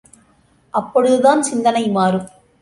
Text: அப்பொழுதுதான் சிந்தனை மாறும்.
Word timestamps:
அப்பொழுதுதான் 0.73 1.41
சிந்தனை 1.41 1.89
மாறும். 1.89 2.27